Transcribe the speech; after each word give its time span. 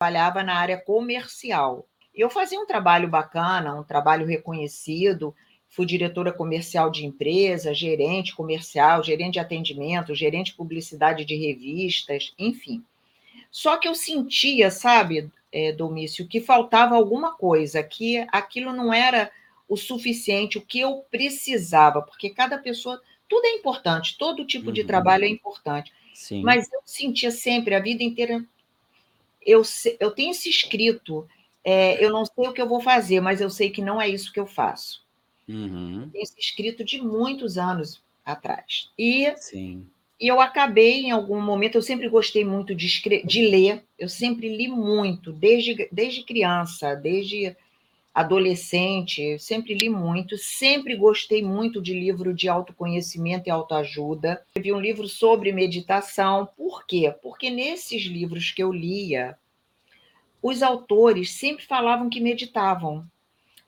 trabalhava 0.00 0.42
na 0.42 0.54
área 0.54 0.78
comercial. 0.78 1.86
Eu 2.14 2.30
fazia 2.30 2.58
um 2.58 2.66
trabalho 2.66 3.06
bacana, 3.06 3.78
um 3.78 3.84
trabalho 3.84 4.26
reconhecido, 4.26 5.34
fui 5.68 5.84
diretora 5.84 6.32
comercial 6.32 6.90
de 6.90 7.04
empresa, 7.04 7.74
gerente 7.74 8.34
comercial, 8.34 9.04
gerente 9.04 9.34
de 9.34 9.40
atendimento, 9.40 10.14
gerente 10.14 10.52
de 10.52 10.56
publicidade 10.56 11.26
de 11.26 11.36
revistas, 11.36 12.32
enfim. 12.38 12.82
Só 13.50 13.76
que 13.76 13.86
eu 13.86 13.94
sentia, 13.94 14.70
sabe, 14.70 15.30
é, 15.52 15.70
Domício, 15.70 16.26
que 16.26 16.40
faltava 16.40 16.94
alguma 16.96 17.34
coisa, 17.34 17.82
que 17.82 18.26
aquilo 18.32 18.72
não 18.72 18.92
era 18.92 19.30
o 19.68 19.76
suficiente, 19.76 20.56
o 20.56 20.62
que 20.62 20.80
eu 20.80 21.04
precisava, 21.10 22.00
porque 22.00 22.30
cada 22.30 22.56
pessoa, 22.56 23.00
tudo 23.28 23.44
é 23.44 23.54
importante, 23.54 24.16
todo 24.16 24.46
tipo 24.46 24.68
uhum. 24.68 24.72
de 24.72 24.82
trabalho 24.82 25.24
é 25.24 25.28
importante. 25.28 25.92
Sim. 26.14 26.42
Mas 26.42 26.72
eu 26.72 26.80
sentia 26.86 27.30
sempre, 27.30 27.74
a 27.74 27.80
vida 27.80 28.02
inteira, 28.02 28.42
eu, 29.44 29.62
eu 29.98 30.10
tenho 30.10 30.30
esse 30.30 30.48
escrito, 30.48 31.26
é, 31.64 32.04
eu 32.04 32.10
não 32.10 32.24
sei 32.24 32.48
o 32.48 32.52
que 32.52 32.60
eu 32.60 32.68
vou 32.68 32.80
fazer, 32.80 33.20
mas 33.20 33.40
eu 33.40 33.50
sei 33.50 33.70
que 33.70 33.82
não 33.82 34.00
é 34.00 34.08
isso 34.08 34.32
que 34.32 34.40
eu 34.40 34.46
faço. 34.46 35.02
Uhum. 35.48 36.02
Eu 36.04 36.10
tenho 36.10 36.22
esse 36.22 36.38
escrito 36.38 36.84
de 36.84 37.02
muitos 37.02 37.58
anos 37.58 38.02
atrás. 38.24 38.90
E, 38.98 39.32
Sim. 39.36 39.86
e 40.20 40.28
eu 40.28 40.40
acabei, 40.40 41.06
em 41.06 41.10
algum 41.10 41.40
momento, 41.40 41.74
eu 41.76 41.82
sempre 41.82 42.08
gostei 42.08 42.44
muito 42.44 42.74
de, 42.74 42.88
de 43.24 43.46
ler, 43.46 43.84
eu 43.98 44.08
sempre 44.08 44.54
li 44.54 44.68
muito, 44.68 45.32
desde, 45.32 45.88
desde 45.90 46.24
criança, 46.24 46.94
desde 46.94 47.56
adolescente, 48.12 49.38
sempre 49.38 49.74
li 49.74 49.88
muito, 49.88 50.36
sempre 50.36 50.96
gostei 50.96 51.42
muito 51.42 51.80
de 51.80 51.94
livro 51.94 52.34
de 52.34 52.48
autoconhecimento 52.48 53.48
e 53.48 53.50
autoajuda. 53.50 54.42
Vi 54.56 54.72
um 54.72 54.80
livro 54.80 55.08
sobre 55.08 55.52
meditação. 55.52 56.48
Por 56.56 56.86
quê? 56.86 57.14
Porque 57.22 57.50
nesses 57.50 58.02
livros 58.02 58.50
que 58.50 58.62
eu 58.62 58.72
lia, 58.72 59.38
os 60.42 60.62
autores 60.62 61.32
sempre 61.32 61.64
falavam 61.64 62.10
que 62.10 62.20
meditavam. 62.20 63.06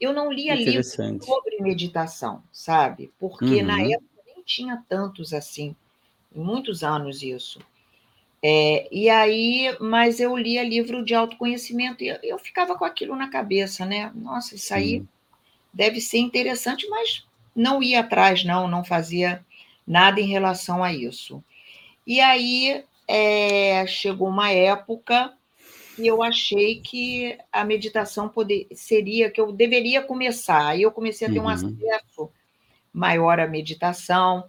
Eu 0.00 0.12
não 0.12 0.32
lia 0.32 0.54
livros 0.54 0.92
sobre 0.92 1.60
meditação, 1.60 2.42
sabe? 2.50 3.12
Porque 3.20 3.60
uhum. 3.60 3.66
na 3.66 3.80
época 3.80 4.22
nem 4.26 4.42
tinha 4.44 4.82
tantos 4.88 5.32
assim, 5.32 5.76
muitos 6.34 6.82
anos 6.82 7.22
isso. 7.22 7.60
É, 8.44 8.88
e 8.90 9.08
aí, 9.08 9.76
mas 9.80 10.18
eu 10.18 10.36
lia 10.36 10.64
livro 10.64 11.04
de 11.04 11.14
autoconhecimento 11.14 12.02
e 12.02 12.08
eu, 12.08 12.18
eu 12.22 12.38
ficava 12.38 12.76
com 12.76 12.84
aquilo 12.84 13.14
na 13.14 13.30
cabeça, 13.30 13.86
né? 13.86 14.10
Nossa, 14.14 14.56
isso 14.56 14.68
Sim. 14.68 14.74
aí 14.74 15.04
deve 15.72 16.00
ser 16.00 16.18
interessante, 16.18 16.88
mas 16.88 17.24
não 17.54 17.82
ia 17.82 18.00
atrás, 18.00 18.44
não, 18.44 18.66
não 18.66 18.84
fazia 18.84 19.44
nada 19.86 20.20
em 20.20 20.26
relação 20.26 20.82
a 20.82 20.92
isso. 20.92 21.42
E 22.06 22.20
aí 22.20 22.84
é, 23.06 23.86
chegou 23.86 24.28
uma 24.28 24.50
época 24.50 25.32
que 25.94 26.06
eu 26.06 26.22
achei 26.22 26.80
que 26.80 27.38
a 27.52 27.64
meditação 27.64 28.28
poder, 28.28 28.66
seria 28.74 29.30
que 29.30 29.40
eu 29.40 29.52
deveria 29.52 30.02
começar. 30.02 30.68
Aí 30.68 30.82
eu 30.82 30.90
comecei 30.90 31.28
a 31.28 31.30
ter 31.30 31.38
uhum. 31.38 31.44
um 31.44 31.48
acesso 31.48 32.30
maior 32.92 33.38
à 33.38 33.46
meditação. 33.46 34.44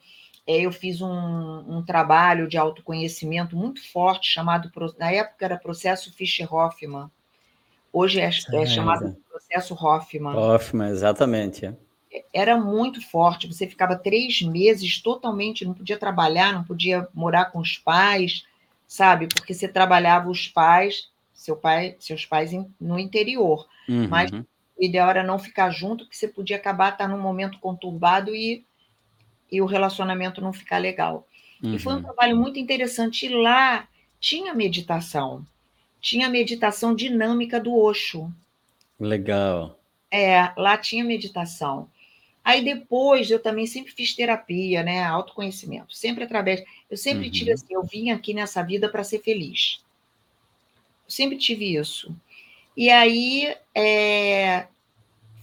É, 0.46 0.62
eu 0.62 0.72
fiz 0.72 1.02
um, 1.02 1.10
um, 1.10 1.84
trabalho 1.86 2.48
de 2.48 2.58
autoconhecimento 2.58 3.56
muito 3.56 3.82
forte, 3.92 4.28
chamado, 4.30 4.70
na 5.00 5.12
época 5.12 5.46
era 5.46 5.58
processo 5.58 6.14
Fischer-Hoffman, 6.14 7.10
hoje 7.94 8.20
é, 8.20 8.28
é 8.28 8.66
chamado 8.66 9.16
processo 9.30 9.74
Hoffman. 9.74 10.36
Hoffman, 10.36 10.90
exatamente. 10.90 11.66
É. 11.66 11.76
Era 12.34 12.58
muito 12.58 13.02
forte, 13.10 13.48
você 13.48 13.68
ficava 13.68 13.96
três 13.96 14.42
meses 14.42 15.02
totalmente, 15.02 15.66
não 15.66 15.74
podia 15.74 15.98
trabalhar, 15.98 16.52
não 16.52 16.64
podia 16.64 17.08
morar 17.14 17.46
com 17.46 17.60
os 17.60 17.78
pais, 17.78 18.44
sabe? 18.86 19.28
Porque 19.28 19.54
você 19.54 19.68
trabalhava 19.68 20.30
os 20.30 20.48
pais, 20.48 21.10
seu 21.34 21.56
pai, 21.56 21.96
seus 22.00 22.26
pais 22.26 22.52
no 22.80 23.00
interior, 23.00 23.68
uhum. 23.88 24.08
mas 24.10 24.32
o 24.32 24.46
ideal 24.78 25.10
era 25.10 25.24
não 25.24 25.40
ficar 25.40 25.70
junto, 25.70 26.04
porque 26.04 26.18
você 26.18 26.28
podia 26.28 26.58
acabar 26.58 26.92
estar 26.92 27.08
num 27.08 27.20
momento 27.20 27.60
conturbado 27.60 28.36
e 28.36 28.66
e 29.54 29.62
o 29.62 29.66
relacionamento 29.68 30.42
não 30.42 30.52
ficar 30.52 30.80
legal. 30.80 31.28
Uhum. 31.62 31.76
E 31.76 31.80
foi 31.80 31.94
um 31.94 31.98
uhum. 31.98 32.04
trabalho 32.04 32.36
muito 32.36 32.58
interessante. 32.58 33.28
E 33.28 33.30
lá 33.30 33.88
tinha 34.20 34.52
meditação, 34.52 35.46
tinha 36.02 36.28
meditação 36.28 36.96
dinâmica 36.96 37.60
do 37.60 37.78
Osho. 37.78 38.34
Legal. 39.00 39.80
É, 40.10 40.52
lá 40.58 40.76
tinha 40.76 41.04
meditação. 41.04 41.88
Aí 42.44 42.64
depois 42.64 43.30
eu 43.30 43.40
também 43.40 43.68
sempre 43.68 43.92
fiz 43.92 44.16
terapia, 44.16 44.82
né? 44.82 45.04
Autoconhecimento, 45.04 45.96
sempre 45.96 46.24
através. 46.24 46.64
Eu 46.90 46.98
sempre 46.98 47.28
uhum. 47.28 47.32
tive 47.32 47.52
assim, 47.52 47.74
eu 47.76 47.84
vim 47.84 48.10
aqui 48.10 48.34
nessa 48.34 48.64
vida 48.64 48.90
para 48.90 49.04
ser 49.04 49.22
feliz. 49.22 49.84
Eu 51.06 51.12
sempre 51.12 51.38
tive 51.38 51.76
isso. 51.76 52.16
E 52.76 52.90
aí 52.90 53.56
é, 53.76 54.66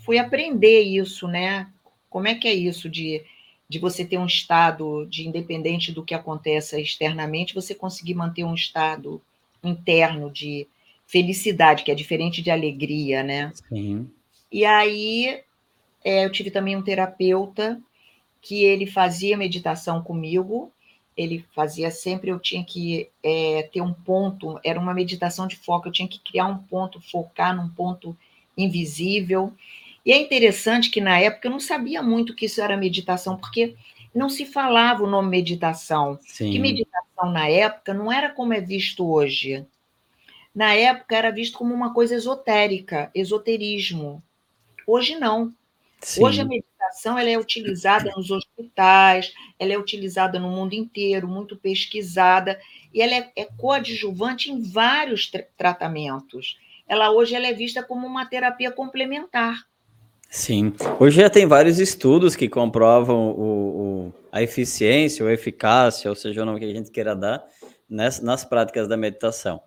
fui 0.05 0.19
aprender 0.19 0.81
isso, 0.81 1.29
né? 1.29 1.71
Como 2.09 2.27
é 2.27 2.35
que 2.35 2.49
é 2.49 2.53
isso 2.53 2.91
de 2.91 3.23
de 3.71 3.79
você 3.79 4.05
ter 4.05 4.19
um 4.19 4.27
estado 4.27 5.07
de 5.07 5.29
independente 5.29 5.93
do 5.93 6.05
que 6.05 6.13
aconteça 6.13 6.81
externamente, 6.81 7.55
você 7.55 7.73
conseguir 7.73 8.15
manter 8.15 8.43
um 8.43 8.53
estado 8.53 9.23
interno 9.63 10.29
de 10.29 10.67
felicidade, 11.07 11.85
que 11.85 11.91
é 11.93 11.95
diferente 11.95 12.43
de 12.43 12.51
alegria, 12.51 13.23
né? 13.23 13.53
Sim. 13.69 14.11
E 14.51 14.65
aí 14.65 15.41
é, 16.05 16.25
eu 16.25 16.33
tive 16.33 16.51
também 16.51 16.77
um 16.77 16.83
terapeuta 16.83 17.81
que 18.43 18.65
ele 18.65 18.87
fazia 18.87 19.37
meditação 19.37 20.03
comigo, 20.03 20.73
ele 21.17 21.45
fazia 21.55 21.93
sempre, 21.93 22.29
eu 22.29 22.41
tinha 22.41 22.65
que 22.65 23.09
é, 23.23 23.69
ter 23.73 23.83
um 23.83 23.93
ponto, 23.93 24.59
era 24.65 24.81
uma 24.81 24.93
meditação 24.93 25.47
de 25.47 25.55
foco, 25.55 25.87
eu 25.87 25.93
tinha 25.93 26.09
que 26.09 26.19
criar 26.19 26.47
um 26.47 26.59
ponto, 26.59 27.01
focar 27.01 27.55
num 27.55 27.69
ponto 27.69 28.17
invisível. 28.57 29.53
E 30.11 30.13
é 30.13 30.19
interessante 30.19 30.91
que 30.91 31.01
na 31.01 31.21
época 31.21 31.47
eu 31.47 31.53
não 31.53 31.61
sabia 31.61 32.03
muito 32.03 32.35
que 32.35 32.47
isso 32.47 32.61
era 32.61 32.77
meditação, 32.77 33.37
porque 33.37 33.77
não 34.13 34.29
se 34.29 34.45
falava 34.45 35.05
o 35.05 35.07
nome 35.07 35.31
meditação. 35.31 36.19
Sim. 36.27 36.51
Que 36.51 36.59
meditação 36.59 37.31
na 37.31 37.49
época 37.49 37.95
não 37.95 38.11
era 38.11 38.29
como 38.29 38.53
é 38.53 38.61
visto 38.61 39.09
hoje. 39.09 39.65
Na 40.53 40.75
época 40.75 41.17
era 41.17 41.31
visto 41.31 41.57
como 41.57 41.73
uma 41.73 41.95
coisa 41.95 42.17
esotérica, 42.17 43.09
esoterismo. 43.15 44.21
Hoje 44.85 45.15
não. 45.15 45.55
Sim. 46.01 46.25
Hoje 46.25 46.41
a 46.41 46.45
meditação 46.45 47.17
ela 47.17 47.31
é 47.31 47.39
utilizada 47.39 48.11
nos 48.17 48.33
hospitais, 48.33 49.33
ela 49.61 49.75
é 49.75 49.79
utilizada 49.79 50.41
no 50.41 50.51
mundo 50.51 50.73
inteiro, 50.73 51.29
muito 51.29 51.55
pesquisada, 51.55 52.61
e 52.93 53.01
ela 53.01 53.15
é, 53.15 53.31
é 53.37 53.45
coadjuvante 53.45 54.51
em 54.51 54.61
vários 54.61 55.31
tra 55.31 55.45
tratamentos. 55.57 56.59
Ela 56.89 57.13
hoje 57.13 57.37
ela 57.37 57.47
é 57.47 57.53
vista 57.53 57.81
como 57.81 58.09
uma 58.09 58.27
terapia 58.27 58.73
complementar. 58.73 59.70
Sim, 60.33 60.73
hoje 61.01 61.21
já 61.21 61.29
tem 61.29 61.45
vários 61.45 61.81
estudos 61.81 62.37
que 62.37 62.49
comprovam 62.49 63.33
o, 63.33 64.07
o, 64.07 64.15
a 64.31 64.41
eficiência 64.41 65.25
ou 65.25 65.31
eficácia, 65.31 66.09
ou 66.09 66.15
seja, 66.15 66.41
o 66.41 66.45
nome 66.45 66.61
que 66.61 66.67
a 66.67 66.73
gente 66.73 66.93
queira 66.93 67.17
dar, 67.17 67.45
nas, 67.89 68.21
nas 68.21 68.45
práticas 68.45 68.87
da 68.87 68.97
meditação. 68.97 69.61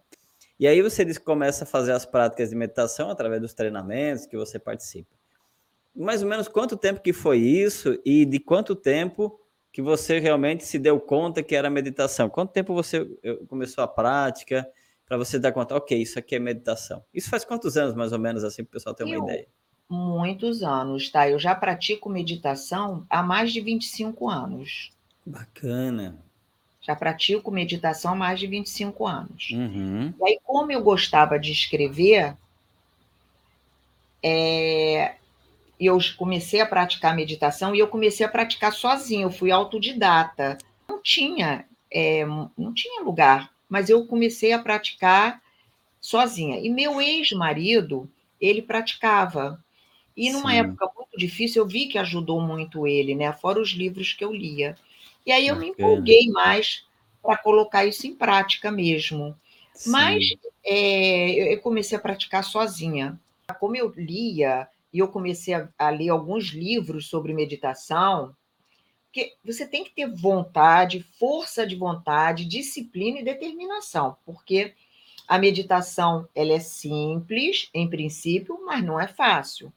E 0.58 0.66
aí 0.66 0.82
você 0.82 1.04
começa 1.20 1.66
a 1.66 1.68
fazer 1.68 1.92
as 1.92 2.06
práticas 2.06 2.50
de 2.50 2.56
meditação 2.56 3.10
através 3.10 3.42
dos 3.42 3.54
treinamentos 3.54 4.26
que 4.26 4.38
você 4.38 4.58
participa. 4.58 5.14
Mais 5.94 6.24
ou 6.24 6.30
menos 6.30 6.48
quanto 6.48 6.78
tempo 6.78 7.02
que 7.02 7.12
foi 7.12 7.40
isso 7.40 8.00
e 8.06 8.24
de 8.24 8.40
quanto 8.40 8.74
tempo 8.74 9.38
que 9.70 9.82
você 9.82 10.18
realmente 10.18 10.66
se 10.66 10.80
deu 10.80 10.98
conta 10.98 11.44
que 11.44 11.58
era 11.58 11.70
meditação? 11.70 12.30
Quanto 12.30 12.54
tempo 12.54 12.74
você 12.74 13.06
começou 13.50 13.84
a 13.84 13.88
prática 13.88 14.66
para 15.06 15.18
você 15.18 15.38
dar 15.38 15.52
conta, 15.52 15.76
ok, 15.76 16.02
isso 16.02 16.18
aqui 16.18 16.36
é 16.36 16.40
meditação? 16.40 17.04
Isso 17.14 17.30
faz 17.30 17.44
quantos 17.44 17.76
anos, 17.76 17.94
mais 17.94 18.14
ou 18.14 18.20
menos, 18.20 18.46
assim, 18.46 18.64
para 18.64 18.70
o 18.70 18.74
pessoal 18.74 18.96
ter 18.96 19.04
uma 19.04 19.16
Eu... 19.16 19.24
ideia? 19.24 19.48
Muitos 19.90 20.64
anos, 20.64 21.10
tá? 21.10 21.30
Eu 21.30 21.38
já 21.38 21.54
pratico 21.54 22.10
meditação 22.10 23.06
há 23.10 23.22
mais 23.22 23.52
de 23.52 23.62
25 23.62 24.30
anos. 24.30 24.92
Bacana. 25.26 26.18
Já 26.82 26.96
pratico 26.96 27.52
meditação 27.52 28.12
há 28.12 28.16
mais 28.16 28.40
de 28.40 28.48
25 28.48 29.08
anos. 29.08 29.52
Uhum. 29.52 30.14
E 30.20 30.28
aí, 30.28 30.40
como 30.44 30.72
eu 30.72 30.84
gostava 30.84 31.40
de 31.40 31.52
escrever, 31.52 32.36
é, 34.22 35.16
eu 35.80 35.98
comecei 36.18 36.62
a 36.62 36.66
praticar 36.66 37.16
meditação 37.16 37.76
e 37.76 37.80
eu 37.80 37.88
comecei 37.88 38.26
a 38.26 38.30
praticar 38.30 38.74
sozinho, 38.74 39.28
eu 39.28 39.32
fui 39.32 39.52
autodidata. 39.52 40.58
Não 40.88 41.02
tinha, 41.02 41.66
é, 41.92 42.26
não 42.26 42.74
tinha 42.74 43.04
lugar, 43.04 43.52
mas 43.70 43.90
eu 43.90 44.06
comecei 44.06 44.52
a 44.54 44.60
praticar 44.60 45.42
sozinha. 46.00 46.60
E 46.60 46.70
meu 46.70 47.02
ex-marido, 47.02 48.10
ele 48.40 48.62
praticava. 48.62 49.64
E 50.16 50.32
numa 50.32 50.52
Sim. 50.52 50.58
época 50.58 50.92
muito 50.96 51.18
difícil, 51.18 51.64
eu 51.64 51.68
vi 51.68 51.88
que 51.88 51.98
ajudou 51.98 52.42
muito 52.42 52.88
ele, 52.88 53.16
né? 53.16 53.32
Fora 53.34 53.60
os 53.62 53.70
livros 53.72 54.14
que 54.14 54.24
eu 54.24 54.32
lia. 54.34 54.78
E 55.26 55.32
aí 55.32 55.48
eu 55.48 55.56
Bacana. 55.56 55.66
me 55.66 55.72
empolguei 55.72 56.30
mais 56.30 56.86
para 57.22 57.38
colocar 57.38 57.86
isso 57.86 58.06
em 58.08 58.16
prática 58.16 58.72
mesmo. 58.72 59.36
Sim. 59.74 59.92
Mas 59.92 60.24
é, 60.66 61.54
eu 61.54 61.62
comecei 61.62 61.98
a 61.98 62.02
praticar 62.02 62.44
sozinha. 62.44 63.20
Como 63.60 63.76
eu 63.76 63.94
lia, 63.96 64.68
e 64.92 65.00
eu 65.00 65.08
comecei 65.08 65.54
a, 65.54 65.70
a 65.78 65.90
ler 65.90 66.10
alguns 66.10 66.46
livros 66.50 67.08
sobre 67.08 67.34
meditação, 67.34 68.36
porque 69.06 69.36
você 69.44 69.68
tem 69.68 69.84
que 69.84 69.92
ter 69.92 70.08
vontade, 70.08 71.04
força 71.20 71.66
de 71.68 71.76
vontade, 71.76 72.46
disciplina 72.46 73.20
e 73.20 73.24
determinação, 73.24 74.18
porque 74.26 74.74
A 75.28 75.40
meditação, 75.40 76.28
ela 76.36 76.54
é 76.54 76.60
simples, 76.60 77.70
em 77.74 77.90
princípio, 77.90 78.64
mas 78.66 78.84
não 78.84 79.00
é 79.00 79.08
fácil. 79.08 79.74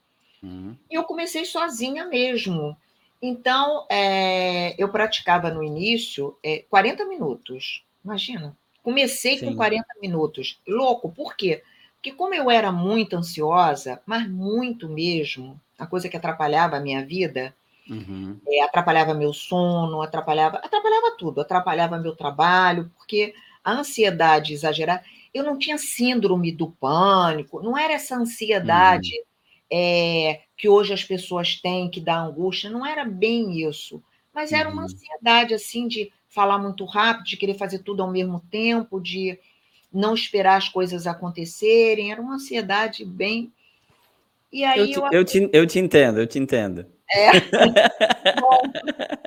Uhum. 0.47 0.77
E 0.91 0.95
eu 0.95 1.05
comecei 1.05 1.45
sozinha 1.45 2.07
mesmo. 2.07 2.77
Então, 3.21 3.87
é, 3.91 4.81
eu 4.81 4.89
praticava 4.89 5.51
no 5.51 5.63
início 5.63 6.37
é, 6.43 6.65
40 6.71 7.05
minutos. 7.07 7.85
Imagina. 8.05 8.57
Comecei 8.83 9.39
Sim. 9.39 9.47
com 9.47 9.57
40 9.57 9.87
minutos. 10.01 10.61
Louco, 10.67 11.11
por 11.11 11.37
quê? 11.37 11.63
Porque 11.95 12.13
como 12.13 12.35
eu 12.35 12.51
era 12.51 12.71
muito 12.71 13.17
ansiosa, 13.17 14.01
mas 14.07 14.29
muito 14.29 14.89
mesmo, 14.89 15.61
a 15.77 15.87
coisa 15.87 16.09
que 16.09 16.17
atrapalhava 16.17 16.77
a 16.77 16.81
minha 16.81 17.05
vida, 17.05 17.53
uhum. 17.91 18.39
é, 18.47 18.63
atrapalhava 18.63 19.13
meu 19.13 19.33
sono, 19.33 20.03
atrapalhava, 20.03 20.59
atrapalhava 20.59 21.17
tudo, 21.19 21.41
atrapalhava 21.41 21.99
meu 21.99 22.15
trabalho, 22.15 22.93
porque 22.97 23.35
a 23.65 23.73
ansiedade 23.73 24.53
exagerada, 24.53 25.03
eu 25.35 25.43
não 25.43 25.59
tinha 25.59 25.77
síndrome 25.79 26.53
do 26.53 26.71
pânico, 26.71 27.61
não 27.61 27.77
era 27.77 27.95
essa 27.95 28.15
ansiedade 28.15 29.11
uhum. 29.19 29.25
É, 29.71 30.41
que 30.57 30.69
hoje 30.69 30.93
as 30.93 31.05
pessoas 31.05 31.61
têm, 31.61 31.91
que 31.91 32.01
dá 32.01 32.19
angústia, 32.19 32.71
não 32.71 32.85
era 32.87 33.05
bem 33.05 33.67
isso, 33.69 34.03
mas 34.35 34.53
era 34.53 34.69
uma 34.69 34.83
uhum. 34.83 34.85
ansiedade 34.85 35.55
assim 35.55 35.89
de 35.89 36.13
falar 36.29 36.59
muito 36.59 36.85
rápido, 36.85 37.27
de 37.27 37.37
querer 37.37 37.55
fazer 37.55 37.79
tudo 37.81 38.03
ao 38.03 38.11
mesmo 38.11 38.43
tempo, 38.51 39.01
de 39.01 39.39
não 39.93 40.15
esperar 40.15 40.57
as 40.57 40.69
coisas 40.69 41.07
acontecerem, 41.07 42.13
era 42.13 42.21
uma 42.21 42.35
ansiedade 42.35 43.05
bem. 43.05 43.53
E 44.53 44.63
aí 44.65 44.81
eu 44.81 44.87
te, 44.87 44.99
eu... 44.99 45.13
eu 45.13 45.25
te, 45.25 45.51
eu 45.53 45.67
te 45.67 45.79
entendo, 45.79 46.21
eu 46.21 46.27
te 46.27 46.39
entendo. 46.39 46.87
É. 47.11 47.31